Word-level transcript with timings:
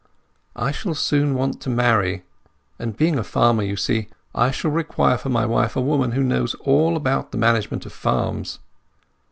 I 0.55 0.71
shall 0.71 0.95
soon 0.95 1.35
want 1.35 1.61
to 1.61 1.69
marry, 1.69 2.23
and, 2.79 2.97
being 2.97 3.19
a 3.19 3.23
farmer, 3.23 3.61
you 3.61 3.75
see 3.75 4.07
I 4.33 4.49
shall 4.49 4.71
require 4.71 5.15
for 5.19 5.29
my 5.29 5.45
wife 5.45 5.75
a 5.75 5.79
woman 5.81 6.13
who 6.13 6.23
knows 6.23 6.55
all 6.65 6.97
about 6.97 7.31
the 7.31 7.37
management 7.37 7.85
of 7.85 7.93
farms. 7.93 8.57